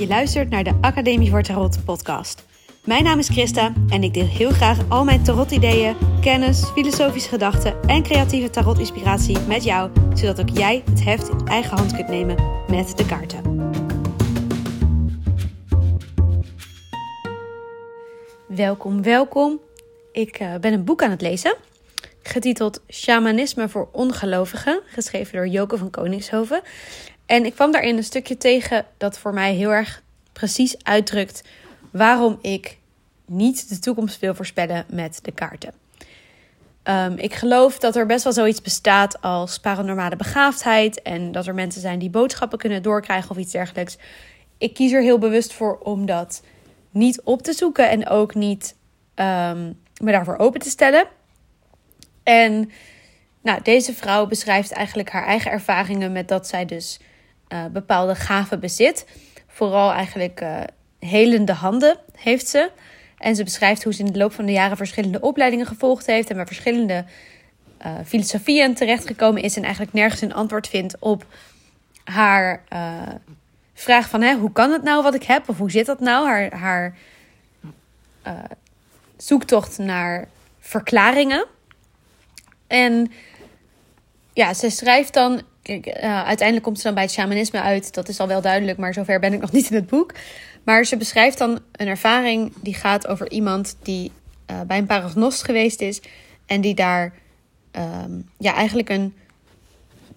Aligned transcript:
Je 0.00 0.06
luistert 0.06 0.50
naar 0.50 0.64
de 0.64 0.78
Academie 0.80 1.30
voor 1.30 1.42
Tarot 1.42 1.84
podcast. 1.84 2.44
Mijn 2.84 3.04
naam 3.04 3.18
is 3.18 3.28
Christa 3.28 3.72
en 3.88 4.02
ik 4.02 4.14
deel 4.14 4.26
heel 4.26 4.50
graag 4.50 4.78
al 4.88 5.04
mijn 5.04 5.22
tarot-ideeën, 5.22 5.96
kennis, 6.20 6.64
filosofische 6.64 7.28
gedachten 7.28 7.82
en 7.82 8.02
creatieve 8.02 8.50
tarot-inspiratie 8.50 9.38
met 9.38 9.64
jou, 9.64 9.90
zodat 10.14 10.40
ook 10.40 10.48
jij 10.48 10.82
het 10.90 11.04
heft 11.04 11.28
in 11.28 11.46
eigen 11.46 11.76
hand 11.76 11.94
kunt 11.94 12.08
nemen 12.08 12.36
met 12.68 12.96
de 12.96 13.06
kaarten. 13.06 13.70
Welkom, 18.46 19.02
welkom. 19.02 19.60
Ik 20.12 20.38
eh, 20.38 20.54
ben 20.54 20.72
een 20.72 20.84
boek 20.84 21.02
aan 21.02 21.10
het 21.10 21.20
lezen, 21.20 21.56
getiteld 22.22 22.82
Shamanisme 22.88 23.68
voor 23.68 23.88
ongelovigen, 23.92 24.80
geschreven 24.86 25.36
door 25.36 25.48
Joke 25.48 25.78
van 25.78 25.90
Koningshoven. 25.90 26.62
En 27.30 27.44
ik 27.44 27.54
kwam 27.54 27.72
daarin 27.72 27.96
een 27.96 28.04
stukje 28.04 28.36
tegen 28.36 28.86
dat 28.96 29.18
voor 29.18 29.34
mij 29.34 29.54
heel 29.54 29.70
erg 29.70 30.02
precies 30.32 30.84
uitdrukt 30.84 31.42
waarom 31.90 32.38
ik 32.42 32.78
niet 33.26 33.68
de 33.68 33.78
toekomst 33.78 34.20
wil 34.20 34.34
voorspellen 34.34 34.84
met 34.88 35.18
de 35.22 35.32
kaarten. 35.32 35.72
Um, 36.84 37.18
ik 37.18 37.34
geloof 37.34 37.78
dat 37.78 37.96
er 37.96 38.06
best 38.06 38.24
wel 38.24 38.32
zoiets 38.32 38.62
bestaat 38.62 39.22
als 39.22 39.58
paranormale 39.58 40.16
begaafdheid 40.16 41.02
en 41.02 41.32
dat 41.32 41.46
er 41.46 41.54
mensen 41.54 41.80
zijn 41.80 41.98
die 41.98 42.10
boodschappen 42.10 42.58
kunnen 42.58 42.82
doorkrijgen 42.82 43.30
of 43.30 43.36
iets 43.36 43.52
dergelijks. 43.52 43.96
Ik 44.58 44.74
kies 44.74 44.92
er 44.92 45.02
heel 45.02 45.18
bewust 45.18 45.52
voor 45.52 45.78
om 45.78 46.06
dat 46.06 46.42
niet 46.90 47.20
op 47.22 47.42
te 47.42 47.52
zoeken 47.52 47.90
en 47.90 48.08
ook 48.08 48.34
niet 48.34 48.76
um, 49.14 49.78
me 50.02 50.12
daarvoor 50.12 50.36
open 50.36 50.60
te 50.60 50.70
stellen. 50.70 51.04
En 52.22 52.70
nou, 53.42 53.62
deze 53.62 53.94
vrouw 53.94 54.26
beschrijft 54.26 54.72
eigenlijk 54.72 55.10
haar 55.10 55.26
eigen 55.26 55.50
ervaringen 55.50 56.12
met 56.12 56.28
dat 56.28 56.46
zij 56.46 56.64
dus 56.64 57.00
uh, 57.52 57.64
bepaalde 57.66 58.14
gaven 58.14 58.60
bezit. 58.60 59.06
Vooral 59.46 59.92
eigenlijk 59.92 60.40
uh, 60.40 60.60
helende 60.98 61.52
handen 61.52 61.98
heeft 62.16 62.48
ze. 62.48 62.70
En 63.18 63.36
ze 63.36 63.44
beschrijft 63.44 63.84
hoe 63.84 63.94
ze 63.94 64.04
in 64.04 64.12
de 64.12 64.18
loop 64.18 64.32
van 64.32 64.46
de 64.46 64.52
jaren 64.52 64.76
verschillende 64.76 65.20
opleidingen 65.20 65.66
gevolgd 65.66 66.06
heeft 66.06 66.30
en 66.30 66.36
bij 66.36 66.46
verschillende 66.46 67.04
uh, 67.86 67.92
filosofieën 68.06 68.74
terechtgekomen 68.74 69.42
is 69.42 69.56
en 69.56 69.62
eigenlijk 69.62 69.92
nergens 69.92 70.20
een 70.20 70.34
antwoord 70.34 70.68
vindt 70.68 70.96
op 70.98 71.26
haar 72.04 72.62
vraag 73.74 74.08
van 74.08 74.22
hè, 74.22 74.34
hoe 74.34 74.52
kan 74.52 74.70
het 74.72 74.82
nou 74.82 75.02
wat 75.02 75.14
ik 75.14 75.22
heb 75.22 75.48
of 75.48 75.58
hoe 75.58 75.70
zit 75.70 75.86
dat 75.86 76.00
nou? 76.00 76.26
Haar, 76.26 76.58
haar 76.58 76.96
zoektocht 79.16 79.78
naar 79.78 80.28
verklaringen. 80.60 81.46
En 82.66 83.12
ja, 84.32 84.54
ze 84.54 84.70
schrijft 84.70 85.14
dan 85.14 85.42
Uh, 85.62 86.22
uiteindelijk 86.24 86.62
komt 86.62 86.76
ze 86.76 86.82
dan 86.82 86.94
bij 86.94 87.02
het 87.02 87.12
shamanisme 87.12 87.60
uit. 87.60 87.94
Dat 87.94 88.08
is 88.08 88.20
al 88.20 88.26
wel 88.26 88.40
duidelijk, 88.40 88.78
maar 88.78 88.94
zover 88.94 89.20
ben 89.20 89.32
ik 89.32 89.40
nog 89.40 89.52
niet 89.58 89.70
in 89.70 89.76
het 89.76 89.86
boek. 89.86 90.14
Maar 90.64 90.84
ze 90.84 90.96
beschrijft 90.96 91.38
dan 91.38 91.60
een 91.72 91.86
ervaring 91.86 92.52
die 92.62 92.74
gaat 92.74 93.06
over 93.06 93.30
iemand 93.30 93.76
die 93.82 94.12
uh, 94.50 94.60
bij 94.60 94.78
een 94.78 94.86
paragnost 94.86 95.44
geweest 95.44 95.80
is. 95.80 96.00
En 96.46 96.60
die 96.60 96.74
daar 96.74 97.12
um, 97.72 98.30
ja, 98.38 98.54
eigenlijk 98.54 98.88
een 98.88 99.14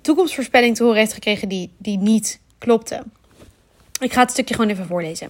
toekomstvoorspelling 0.01 0.75
te 0.75 0.83
horen 0.83 0.99
heeft 0.99 1.13
gekregen 1.13 1.49
die, 1.49 1.71
die 1.77 1.97
niet 1.97 2.39
klopte. 2.57 3.03
Ik 3.99 4.13
ga 4.13 4.21
het 4.21 4.31
stukje 4.31 4.55
gewoon 4.55 4.69
even 4.69 4.85
voorlezen. 4.85 5.29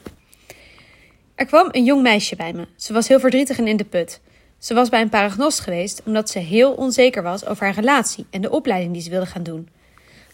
Er 1.36 1.46
kwam 1.46 1.68
een 1.72 1.84
jong 1.84 2.02
meisje 2.02 2.36
bij 2.36 2.54
me. 2.54 2.68
Ze 2.76 2.94
was 2.94 3.08
heel 3.08 3.20
verdrietig 3.20 3.58
en 3.58 3.68
in 3.68 3.78
de 3.78 3.86
put. 3.86 4.22
Ze 4.58 4.74
was 4.74 4.90
bij 4.90 5.02
een 5.02 5.10
paragnost 5.10 5.60
geweest 5.60 6.02
omdat 6.06 6.30
ze 6.30 6.40
heel 6.40 6.74
onzeker 6.74 7.24
was 7.24 7.46
over 7.46 7.66
haar 7.66 7.76
relatie 7.76 8.26
en 8.30 8.42
de 8.42 8.50
opleiding 8.50 8.94
die 8.94 9.02
ze 9.02 9.10
wilde 9.10 9.26
gaan 9.26 9.44
doen. 9.44 9.70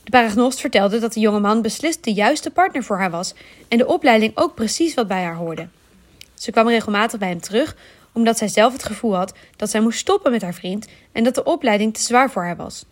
De 0.10 0.18
paragnost 0.18 0.60
vertelde 0.60 1.00
dat 1.00 1.14
de 1.14 1.20
jonge 1.20 1.40
man 1.40 1.62
beslist 1.62 2.04
de 2.04 2.14
juiste 2.14 2.52
partner 2.52 2.84
voor 2.84 2.98
haar 2.98 3.12
was 3.12 3.34
en 3.68 3.78
de 3.78 3.88
opleiding 3.88 4.32
ook 4.36 4.56
precies 4.56 4.94
wat 4.94 5.08
bij 5.08 5.24
haar 5.24 5.36
hoorde. 5.36 5.68
Ze 6.34 6.52
kwam 6.52 6.68
regelmatig 6.68 7.20
bij 7.20 7.30
hem 7.30 7.42
terug 7.42 7.76
omdat 8.12 8.38
zij 8.38 8.48
zelf 8.48 8.74
het 8.74 8.84
gevoel 8.84 9.16
had 9.16 9.34
dat 9.56 9.70
zij 9.70 9.82
moest 9.82 10.00
stoppen 10.00 10.32
met 10.32 10.42
haar 10.42 10.54
vriend 10.54 10.88
en 11.12 11.24
dat 11.24 11.36
de 11.36 11.44
opleiding 11.44 11.94
te 11.94 12.02
zwaar 12.02 12.32
voor 12.32 12.44
haar 12.44 12.56
was. 12.56 12.86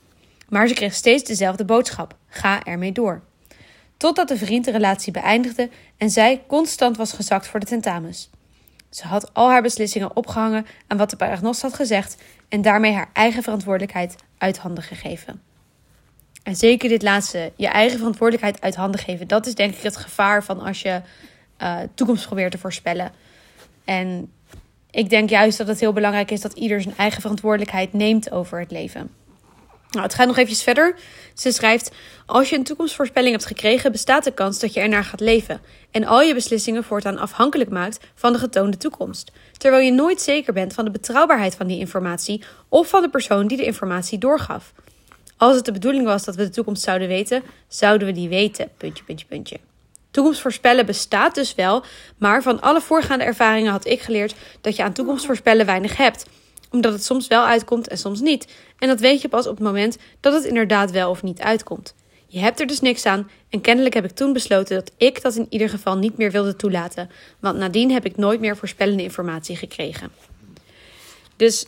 Maar 0.50 0.68
ze 0.68 0.74
kreeg 0.74 0.94
steeds 0.94 1.24
dezelfde 1.24 1.66
boodschap: 1.66 2.16
ga 2.28 2.64
ermee 2.64 2.92
door. 2.92 3.22
Totdat 3.98 4.28
de 4.28 4.38
vriend 4.38 4.66
de 4.66 4.72
relatie 4.72 5.12
beëindigde 5.12 5.70
en 5.98 6.10
zij 6.10 6.44
constant 6.48 6.98
was 6.98 7.14
gezakt 7.14 7.48
voor 7.48 7.60
de 7.60 7.66
tentamens. 7.66 8.30
Ze 8.90 9.08
had 9.08 9.34
al 9.34 9.50
haar 9.50 9.62
beslissingen 9.62 10.16
opgehangen 10.16 10.66
aan 10.88 10.98
wat 10.98 11.10
de 11.10 11.16
paragnost 11.16 11.62
had 11.62 11.74
gezegd 11.74 12.18
en 12.50 12.62
daarmee 12.62 12.94
haar 12.94 13.10
eigen 13.14 13.44
verantwoordelijkheid 13.44 14.16
uit 14.38 14.58
handen 14.58 14.84
gegeven. 14.84 15.42
En 16.48 16.56
zeker 16.56 16.90
dit 16.90 17.02
laatste, 17.02 17.52
je 17.56 17.68
eigen 17.68 17.98
verantwoordelijkheid 17.98 18.62
uit 18.62 18.76
handen 18.76 19.00
geven. 19.00 19.28
Dat 19.28 19.46
is 19.46 19.56
denk 19.56 19.76
ik 19.76 19.84
het 19.84 19.98
gevaar 19.98 20.44
van 20.44 20.60
als 20.60 20.82
je 20.82 21.02
uh, 21.62 21.78
toekomst 21.94 22.26
probeert 22.26 22.52
te 22.52 22.58
voorspellen. 22.58 23.12
En 23.86 24.32
ik 24.92 25.10
denk 25.10 25.30
juist 25.30 25.58
dat 25.58 25.68
het 25.68 25.80
heel 25.80 25.94
belangrijk 25.94 26.32
is 26.32 26.42
dat 26.42 26.54
ieder 26.54 26.82
zijn 26.82 26.98
eigen 26.98 27.22
verantwoordelijkheid 27.22 27.94
neemt 27.94 28.32
over 28.32 28.60
het 28.60 28.72
leven. 28.72 29.10
Nou, 29.92 30.04
het 30.04 30.14
gaat 30.14 30.28
nog 30.28 30.38
eventjes 30.38 30.64
verder. 30.64 30.96
Ze 31.34 31.52
schrijft: 31.52 31.92
Als 32.26 32.50
je 32.50 32.56
een 32.56 32.64
toekomstvoorspelling 32.64 33.32
hebt 33.32 33.46
gekregen, 33.46 33.92
bestaat 33.92 34.24
de 34.24 34.34
kans 34.34 34.60
dat 34.60 34.74
je 34.74 34.80
ernaar 34.80 35.04
gaat 35.04 35.20
leven. 35.20 35.62
En 35.92 36.04
al 36.04 36.22
je 36.22 36.34
beslissingen 36.34 36.84
voortaan 36.84 37.18
afhankelijk 37.18 37.70
maakt 37.70 38.00
van 38.16 38.34
de 38.34 38.40
getoonde 38.40 38.78
toekomst. 38.78 39.32
Terwijl 39.58 39.84
je 39.84 39.92
nooit 39.92 40.22
zeker 40.22 40.54
bent 40.54 40.74
van 40.74 40.86
de 40.86 40.92
betrouwbaarheid 40.92 41.56
van 41.56 41.68
die 41.68 41.80
informatie 41.80 42.44
of 42.70 42.90
van 42.90 43.02
de 43.02 43.10
persoon 43.10 43.48
die 43.48 43.58
de 43.58 43.66
informatie 43.66 44.18
doorgaf. 44.18 44.74
Als 45.38 45.56
het 45.56 45.66
de 45.66 45.72
bedoeling 45.72 46.06
was 46.06 46.26
dat 46.26 46.36
we 46.36 46.44
de 46.44 46.50
toekomst 46.50 46.84
zouden 46.84 47.08
weten, 47.08 47.44
zouden 47.68 48.08
we 48.08 48.14
die 48.14 48.30
weten. 48.30 48.70
Puntje, 48.78 49.04
puntje, 49.04 49.26
puntje. 49.26 49.60
Toekomst 50.12 50.42
voorspellen 50.42 50.86
bestaat 50.86 51.36
dus 51.36 51.56
wel, 51.56 51.84
maar 52.18 52.42
van 52.42 52.62
alle 52.62 52.82
voorgaande 52.82 53.24
ervaringen 53.24 53.72
had 53.72 53.86
ik 53.86 54.02
geleerd 54.02 54.36
dat 54.62 54.76
je 54.76 54.84
aan 54.84 54.94
toekomst 54.94 55.26
voorspellen 55.26 55.66
weinig 55.66 55.98
hebt. 55.98 56.26
Omdat 56.72 56.94
het 56.94 57.04
soms 57.04 57.28
wel 57.28 57.46
uitkomt 57.46 57.88
en 57.88 57.98
soms 57.98 58.20
niet. 58.20 58.54
En 58.80 58.88
dat 58.88 59.00
weet 59.00 59.22
je 59.22 59.28
pas 59.28 59.48
op 59.48 59.56
het 59.56 59.64
moment 59.66 59.98
dat 60.20 60.34
het 60.34 60.44
inderdaad 60.44 60.92
wel 60.92 61.10
of 61.10 61.24
niet 61.24 61.42
uitkomt. 61.42 61.96
Je 62.28 62.40
hebt 62.40 62.60
er 62.60 62.68
dus 62.68 62.80
niks 62.80 63.06
aan 63.06 63.30
en 63.50 63.62
kennelijk 63.62 63.94
heb 63.94 64.06
ik 64.06 64.12
toen 64.12 64.34
besloten 64.34 64.76
dat 64.76 64.92
ik 64.98 65.22
dat 65.22 65.36
in 65.36 65.48
ieder 65.50 65.70
geval 65.70 65.98
niet 65.98 66.18
meer 66.18 66.32
wilde 66.32 66.56
toelaten, 66.56 67.10
want 67.40 67.58
nadien 67.58 67.92
heb 67.92 68.06
ik 68.06 68.18
nooit 68.18 68.40
meer 68.40 68.58
voorspellende 68.58 69.04
informatie 69.04 69.56
gekregen. 69.56 70.12
Dus 71.36 71.66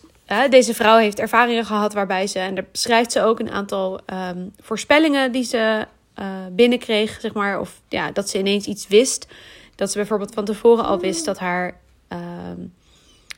deze 0.50 0.74
vrouw 0.74 0.98
heeft 0.98 1.20
ervaringen 1.20 1.66
gehad 1.66 1.94
waarbij 1.94 2.28
ze, 2.28 2.40
en 2.40 2.56
daar 2.56 2.66
beschrijft 2.72 3.12
ze 3.12 3.22
ook 3.22 3.40
een 3.40 3.52
aantal 3.52 4.00
um, 4.14 4.52
voorspellingen 4.62 5.32
die 5.32 5.44
ze 5.44 5.88
uh, 6.20 6.26
binnenkreeg, 6.52 7.18
zeg 7.22 7.34
maar. 7.34 7.60
Of 7.60 7.82
ja, 7.88 8.12
dat 8.12 8.30
ze 8.30 8.38
ineens 8.38 8.66
iets 8.66 8.88
wist. 8.88 9.28
Dat 9.76 9.92
ze 9.92 9.98
bijvoorbeeld 9.98 10.34
van 10.34 10.46
tevoren 10.46 10.86
al 10.86 11.00
wist 11.00 11.26
dat 11.26 11.40
haar, 11.40 11.76
uh, 12.10 12.20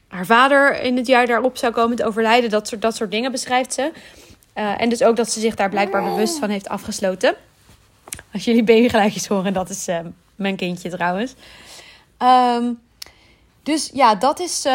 haar 0.08 0.26
vader 0.26 0.82
in 0.82 0.98
het 0.98 1.08
jaar 1.08 1.28
daarop 1.28 1.58
zou 1.58 1.74
komen 1.74 1.98
te 1.98 2.06
overlijden. 2.06 2.50
Dat 2.50 2.68
soort, 2.68 2.82
dat 2.82 2.96
soort 2.96 3.12
dingen 3.12 3.32
beschrijft 3.32 3.74
ze. 3.74 3.92
Uh, 4.56 4.82
en 4.82 4.90
dus 4.90 5.04
ook 5.04 5.16
dat 5.16 5.32
ze 5.32 5.40
zich 5.40 5.56
daar 5.56 5.70
blijkbaar 5.70 6.04
bewust 6.04 6.40
van 6.40 6.50
heeft 6.50 6.70
afgesloten. 6.70 7.36
Als 8.34 8.46
jullie 8.46 8.64
babygeluidjes 8.64 9.28
horen, 9.28 9.54
dat 9.54 9.70
is 9.70 9.88
ehm, 9.88 10.08
mijn 10.36 10.56
kindje 10.56 10.90
trouwens. 10.90 11.34
Dus 13.64 13.90
ja, 13.94 14.16
dat 14.16 14.40
is 14.40 14.66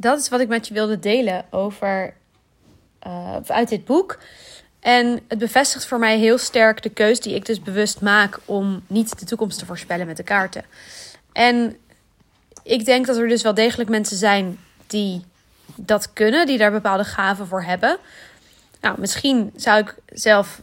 dat 0.00 0.18
is 0.18 0.28
wat 0.28 0.40
ik 0.40 0.48
met 0.48 0.68
je 0.68 0.74
wilde 0.74 0.98
delen 0.98 1.44
over 1.50 2.14
uh, 3.06 3.36
uit 3.46 3.68
dit 3.68 3.84
boek. 3.84 4.18
En 4.80 5.20
het 5.28 5.38
bevestigt 5.38 5.86
voor 5.86 5.98
mij 5.98 6.18
heel 6.18 6.38
sterk 6.38 6.82
de 6.82 6.88
keus 6.88 7.20
die 7.20 7.34
ik 7.34 7.46
dus 7.46 7.62
bewust 7.62 8.00
maak 8.00 8.38
om 8.44 8.82
niet 8.86 9.18
de 9.18 9.26
toekomst 9.26 9.58
te 9.58 9.66
voorspellen 9.66 10.06
met 10.06 10.16
de 10.16 10.22
kaarten. 10.22 10.64
En 11.32 11.76
ik 12.62 12.84
denk 12.84 13.06
dat 13.06 13.16
er 13.16 13.28
dus 13.28 13.42
wel 13.42 13.54
degelijk 13.54 13.90
mensen 13.90 14.16
zijn 14.16 14.58
die 14.86 15.24
dat 15.76 16.12
kunnen, 16.12 16.46
die 16.46 16.58
daar 16.58 16.70
bepaalde 16.70 17.04
gaven 17.04 17.46
voor 17.46 17.62
hebben. 17.62 17.98
Nou, 18.80 19.00
misschien 19.00 19.52
zou 19.56 19.80
ik 19.80 19.94
zelf 20.06 20.62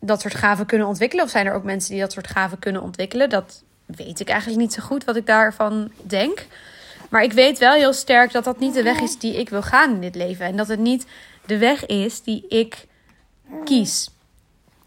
dat 0.00 0.20
soort 0.20 0.34
gaven 0.34 0.66
kunnen 0.66 0.86
ontwikkelen. 0.86 1.24
Of 1.24 1.30
zijn 1.30 1.46
er 1.46 1.54
ook 1.54 1.64
mensen 1.64 1.90
die 1.90 2.00
dat 2.00 2.12
soort 2.12 2.26
gaven 2.26 2.58
kunnen 2.58 2.82
ontwikkelen? 2.82 3.30
Dat 3.30 3.62
weet 3.86 4.20
ik 4.20 4.28
eigenlijk 4.28 4.60
niet 4.60 4.72
zo 4.72 4.82
goed 4.82 5.04
wat 5.04 5.16
ik 5.16 5.26
daarvan 5.26 5.90
denk. 6.02 6.46
Maar 7.08 7.22
ik 7.22 7.32
weet 7.32 7.58
wel 7.58 7.72
heel 7.72 7.92
sterk 7.92 8.32
dat 8.32 8.44
dat 8.44 8.58
niet 8.58 8.74
de 8.74 8.82
weg 8.82 9.00
is 9.00 9.18
die 9.18 9.38
ik 9.38 9.48
wil 9.48 9.62
gaan 9.62 9.94
in 9.94 10.00
dit 10.00 10.14
leven. 10.14 10.46
En 10.46 10.56
dat 10.56 10.68
het 10.68 10.78
niet 10.78 11.06
de 11.46 11.58
weg 11.58 11.86
is 11.86 12.22
die 12.22 12.44
ik 12.48 12.86
kies. 13.64 14.08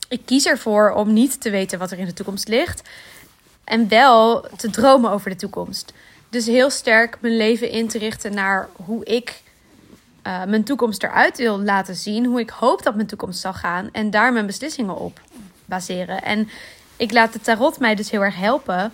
Ik 0.09 0.21
kies 0.25 0.45
ervoor 0.45 0.91
om 0.91 1.13
niet 1.13 1.41
te 1.41 1.49
weten 1.49 1.79
wat 1.79 1.91
er 1.91 1.99
in 1.99 2.05
de 2.05 2.13
toekomst 2.13 2.47
ligt. 2.47 2.89
En 3.63 3.87
wel 3.87 4.47
te 4.57 4.69
dromen 4.69 5.11
over 5.11 5.29
de 5.29 5.35
toekomst. 5.35 5.93
Dus 6.29 6.45
heel 6.45 6.69
sterk 6.69 7.17
mijn 7.21 7.37
leven 7.37 7.69
in 7.69 7.87
te 7.87 7.97
richten 7.97 8.33
naar 8.33 8.69
hoe 8.85 9.05
ik 9.05 9.41
uh, 10.27 10.43
mijn 10.43 10.63
toekomst 10.63 11.03
eruit 11.03 11.37
wil 11.37 11.59
laten 11.59 11.95
zien. 11.95 12.25
Hoe 12.25 12.39
ik 12.39 12.49
hoop 12.49 12.83
dat 12.83 12.95
mijn 12.95 13.07
toekomst 13.07 13.39
zal 13.39 13.53
gaan. 13.53 13.89
En 13.91 14.09
daar 14.09 14.33
mijn 14.33 14.45
beslissingen 14.45 14.97
op 14.97 15.21
baseren. 15.65 16.23
En 16.23 16.49
ik 16.97 17.11
laat 17.11 17.33
de 17.33 17.41
tarot 17.41 17.79
mij 17.79 17.95
dus 17.95 18.11
heel 18.11 18.21
erg 18.21 18.35
helpen 18.35 18.91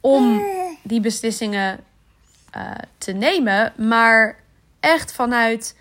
om 0.00 0.42
die 0.82 1.00
beslissingen 1.00 1.80
uh, 2.56 2.70
te 2.98 3.12
nemen, 3.12 3.72
maar 3.76 4.36
echt 4.80 5.12
vanuit 5.12 5.76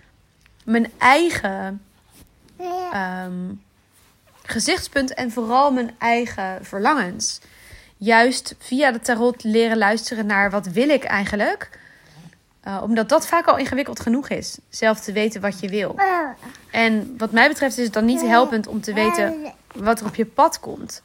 mijn 0.64 0.92
eigen 0.98 1.82
um, 2.94 3.62
gezichtspunt 4.44 5.14
en 5.14 5.32
vooral 5.32 5.72
mijn 5.72 5.96
eigen 5.98 6.66
verlangens. 6.66 7.40
juist 7.98 8.56
via 8.60 8.92
de 8.92 9.00
tarot 9.00 9.44
leren 9.44 9.78
luisteren 9.78 10.26
naar 10.26 10.52
wat 10.52 10.66
wil 10.66 10.90
ik 10.90 11.04
eigenlijk. 11.04 11.80
Uh, 12.68 12.80
omdat 12.84 13.10
dat 13.10 13.28
vaak 13.28 13.46
al 13.46 13.58
ingewikkeld 13.58 14.00
genoeg 14.00 14.30
is. 14.30 14.58
Zelf 14.70 15.00
te 15.00 15.12
weten 15.12 15.42
wat 15.42 15.60
je 15.60 15.70
wil. 15.70 15.96
En 16.72 17.16
wat 17.18 17.32
mij 17.32 17.48
betreft 17.48 17.78
is 17.78 17.84
het 17.84 17.94
dan 17.94 18.06
niet 18.06 18.22
helpend 18.22 18.68
om 18.68 18.82
te 18.82 18.94
weten 18.94 19.54
wat 19.76 20.00
er 20.00 20.06
op 20.06 20.16
je 20.16 20.26
pad 20.26 20.60
komt. 20.60 21.02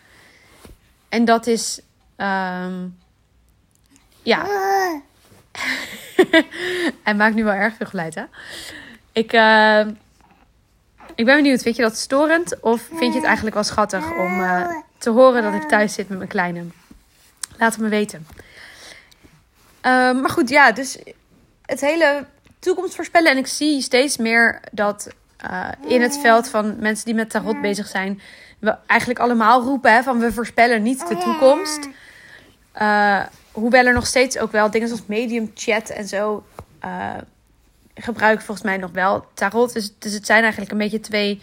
En 1.09 1.25
dat 1.25 1.47
is. 1.47 1.81
Um, 2.17 2.99
ja. 4.23 4.47
Hij 7.05 7.15
maakt 7.15 7.35
nu 7.35 7.45
wel 7.45 7.53
erg 7.53 7.75
veel 7.77 7.87
geluid, 7.87 8.15
hè? 8.15 8.25
Ik, 9.13 9.33
uh, 9.33 9.81
ik 11.15 11.25
ben 11.25 11.37
benieuwd. 11.37 11.63
Vind 11.63 11.77
je 11.77 11.83
dat 11.83 11.97
storend? 11.97 12.61
Of 12.61 12.89
vind 12.95 13.13
je 13.13 13.19
het 13.19 13.25
eigenlijk 13.25 13.55
wel 13.55 13.65
schattig 13.65 14.05
om 14.17 14.41
uh, 14.41 14.67
te 14.99 15.11
horen 15.11 15.43
dat 15.43 15.55
ik 15.55 15.69
thuis 15.69 15.95
zit 15.95 16.09
met 16.09 16.19
mijn 16.19 16.31
kleine? 16.31 16.65
Laat 17.59 17.73
het 17.73 17.83
me 17.83 17.89
weten. 17.89 18.27
Uh, 19.87 20.21
maar 20.21 20.31
goed, 20.31 20.49
ja, 20.49 20.73
dus 20.73 20.99
het 21.63 21.81
hele 21.81 22.25
toekomst 22.59 22.95
voorspellen. 22.95 23.31
En 23.31 23.37
ik 23.37 23.47
zie 23.47 23.81
steeds 23.81 24.17
meer 24.17 24.61
dat 24.73 25.09
uh, 25.51 25.69
in 25.87 26.03
het 26.03 26.19
veld 26.19 26.49
van 26.49 26.77
mensen 26.79 27.05
die 27.05 27.15
met 27.15 27.31
tarot 27.31 27.61
bezig 27.61 27.87
zijn, 27.87 28.21
we 28.59 28.77
eigenlijk 28.87 29.21
allemaal 29.21 29.63
roepen 29.63 29.93
hè, 29.93 30.03
van 30.03 30.19
we 30.19 30.33
voorspellen 30.33 30.83
niet 30.83 31.09
de 31.09 31.17
toekomst. 31.17 31.89
Uh, 32.81 33.23
hoewel 33.57 33.85
er 33.85 33.93
nog 33.93 34.07
steeds 34.07 34.39
ook 34.39 34.53
wel 34.53 34.71
dingen 34.71 34.89
zoals 34.89 35.03
medium 35.07 35.51
chat 35.55 35.89
en 35.89 36.09
zo 36.09 36.45
uh, 36.85 37.15
gebruiken 37.95 38.45
volgens 38.45 38.67
mij 38.67 38.77
nog 38.77 38.91
wel 38.91 39.25
tarot. 39.35 39.73
Dus, 39.73 39.93
dus 39.99 40.13
het 40.13 40.27
zijn 40.27 40.43
eigenlijk 40.43 40.73
een 40.73 40.79
beetje 40.79 41.01
twee 41.01 41.43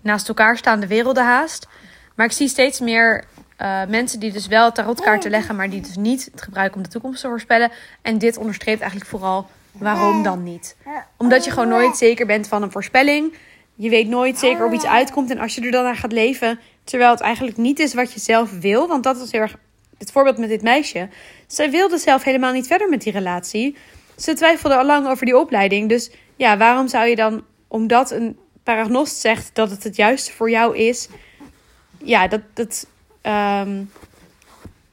naast 0.00 0.28
elkaar 0.28 0.56
staande 0.56 0.86
werelden 0.86 1.24
haast. 1.24 1.68
Maar 2.14 2.26
ik 2.26 2.32
zie 2.32 2.48
steeds 2.48 2.80
meer 2.80 3.24
uh, 3.58 3.84
mensen 3.88 4.20
die 4.20 4.32
dus 4.32 4.46
wel 4.46 4.72
tarotkaarten 4.72 5.30
leggen, 5.30 5.56
maar 5.56 5.70
die 5.70 5.80
dus 5.80 5.96
niet 5.96 6.28
het 6.32 6.42
gebruiken 6.42 6.76
om 6.76 6.82
de 6.82 6.88
toekomst 6.88 7.20
te 7.20 7.28
voorspellen. 7.28 7.70
En 8.02 8.18
dit 8.18 8.36
onderstreept 8.36 8.80
eigenlijk 8.80 9.10
vooral 9.10 9.46
waarom 9.72 10.22
dan 10.22 10.42
niet. 10.42 10.76
Omdat 11.16 11.44
je 11.44 11.50
gewoon 11.50 11.68
nooit 11.68 11.96
zeker 11.96 12.26
bent 12.26 12.48
van 12.48 12.62
een 12.62 12.70
voorspelling. 12.70 13.34
Je 13.74 13.90
weet 13.90 14.08
nooit 14.08 14.38
zeker 14.38 14.66
of 14.66 14.72
iets 14.72 14.86
uitkomt. 14.86 15.30
En 15.30 15.38
als 15.38 15.54
je 15.54 15.60
er 15.60 15.70
dan 15.70 15.84
naar 15.84 15.96
gaat 15.96 16.12
leven, 16.12 16.60
terwijl 16.84 17.10
het 17.10 17.20
eigenlijk 17.20 17.56
niet 17.56 17.78
is 17.78 17.94
wat 17.94 18.12
je 18.12 18.20
zelf 18.20 18.60
wil. 18.60 18.88
Want 18.88 19.02
dat 19.02 19.16
is 19.16 19.32
heel 19.32 19.40
erg 19.40 19.56
het 19.98 20.12
voorbeeld 20.12 20.38
met 20.38 20.48
dit 20.48 20.62
meisje. 20.62 21.08
Zij 21.52 21.70
wilde 21.70 21.98
zelf 21.98 22.22
helemaal 22.22 22.52
niet 22.52 22.66
verder 22.66 22.88
met 22.88 23.02
die 23.02 23.12
relatie. 23.12 23.76
Ze 24.16 24.34
twijfelde 24.34 24.76
al 24.76 24.84
lang 24.84 25.08
over 25.08 25.26
die 25.26 25.38
opleiding. 25.38 25.88
Dus 25.88 26.10
ja, 26.36 26.56
waarom 26.56 26.88
zou 26.88 27.06
je 27.06 27.16
dan, 27.16 27.44
omdat 27.68 28.10
een 28.10 28.38
paragnost 28.62 29.16
zegt 29.16 29.54
dat 29.54 29.70
het 29.70 29.84
het 29.84 29.96
juiste 29.96 30.32
voor 30.32 30.50
jou 30.50 30.76
is, 30.76 31.08
ja, 31.98 32.28
dat, 32.28 32.40
dat 32.54 32.86
um, 33.22 33.90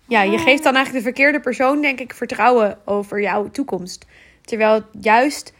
ja, 0.07 0.21
je 0.21 0.37
geeft 0.37 0.63
dan 0.63 0.75
eigenlijk 0.75 1.05
de 1.05 1.11
verkeerde 1.11 1.39
persoon, 1.39 1.81
denk 1.81 1.99
ik, 1.99 2.13
vertrouwen 2.13 2.77
over 2.85 3.21
jouw 3.21 3.49
toekomst. 3.51 4.05
Terwijl 4.41 4.83
juist 5.01 5.53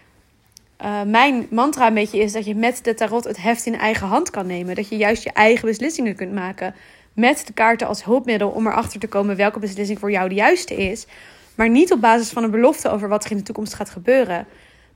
uh, 0.81 1.01
mijn 1.01 1.47
mantra 1.49 1.87
een 1.87 1.93
beetje 1.93 2.19
is 2.19 2.31
dat 2.31 2.45
je 2.45 2.55
met 2.55 2.83
de 2.83 2.93
tarot 2.93 3.23
het 3.23 3.41
heft 3.41 3.65
in 3.65 3.75
eigen 3.75 4.07
hand 4.07 4.29
kan 4.29 4.47
nemen. 4.47 4.75
Dat 4.75 4.89
je 4.89 4.97
juist 4.97 5.23
je 5.23 5.31
eigen 5.31 5.67
beslissingen 5.67 6.15
kunt 6.15 6.33
maken. 6.33 6.75
Met 7.19 7.47
de 7.47 7.53
kaarten 7.53 7.87
als 7.87 8.03
hulpmiddel 8.03 8.49
om 8.49 8.67
erachter 8.67 8.99
te 8.99 9.07
komen 9.07 9.35
welke 9.35 9.59
beslissing 9.59 9.99
voor 9.99 10.11
jou 10.11 10.29
de 10.29 10.35
juiste 10.35 10.75
is. 10.75 11.05
Maar 11.55 11.69
niet 11.69 11.91
op 11.91 12.01
basis 12.01 12.29
van 12.29 12.43
een 12.43 12.51
belofte 12.51 12.89
over 12.89 13.09
wat 13.09 13.25
er 13.25 13.31
in 13.31 13.37
de 13.37 13.43
toekomst 13.43 13.73
gaat 13.73 13.89
gebeuren. 13.89 14.47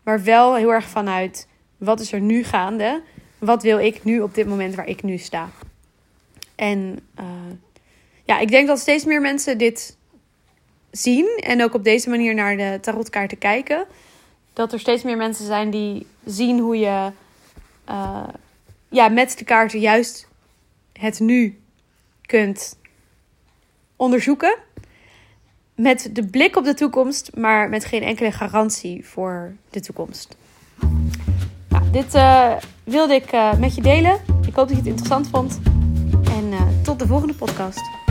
Maar 0.03 0.23
wel 0.23 0.55
heel 0.55 0.73
erg 0.73 0.85
vanuit 0.85 1.47
wat 1.77 1.99
is 1.99 2.11
er 2.11 2.21
nu 2.21 2.43
gaande? 2.43 3.01
Wat 3.37 3.63
wil 3.63 3.79
ik 3.79 4.03
nu 4.03 4.21
op 4.21 4.35
dit 4.35 4.47
moment 4.47 4.75
waar 4.75 4.87
ik 4.87 5.03
nu 5.03 5.17
sta? 5.17 5.49
En 6.55 6.99
uh, 7.19 7.25
ja, 8.23 8.39
ik 8.39 8.49
denk 8.49 8.67
dat 8.67 8.79
steeds 8.79 9.05
meer 9.05 9.21
mensen 9.21 9.57
dit 9.57 9.97
zien 10.91 11.39
en 11.39 11.63
ook 11.63 11.73
op 11.73 11.83
deze 11.83 12.09
manier 12.09 12.33
naar 12.33 12.57
de 12.57 12.77
tarotkaarten 12.81 13.37
kijken. 13.37 13.85
Dat 14.53 14.73
er 14.73 14.79
steeds 14.79 15.03
meer 15.03 15.17
mensen 15.17 15.45
zijn 15.45 15.69
die 15.69 16.07
zien 16.25 16.59
hoe 16.59 16.77
je 16.77 17.11
uh, 17.89 18.27
ja, 18.89 19.09
met 19.09 19.37
de 19.37 19.45
kaarten 19.45 19.79
juist 19.79 20.27
het 20.93 21.19
nu 21.19 21.57
kunt 22.25 22.77
onderzoeken. 23.95 24.57
Met 25.75 26.09
de 26.13 26.27
blik 26.27 26.55
op 26.55 26.63
de 26.63 26.73
toekomst, 26.73 27.35
maar 27.35 27.69
met 27.69 27.85
geen 27.85 28.03
enkele 28.03 28.31
garantie 28.31 29.05
voor 29.05 29.53
de 29.69 29.79
toekomst. 29.79 30.35
Nou, 31.69 31.91
dit 31.91 32.15
uh, 32.15 32.55
wilde 32.83 33.13
ik 33.13 33.33
uh, 33.33 33.53
met 33.59 33.75
je 33.75 33.81
delen. 33.81 34.19
Ik 34.47 34.55
hoop 34.55 34.67
dat 34.67 34.69
je 34.69 34.75
het 34.75 34.85
interessant 34.85 35.29
vond. 35.29 35.59
En 36.25 36.53
tot 36.83 36.99
de 36.99 37.07
volgende 37.07 37.33
podcast. 37.33 38.02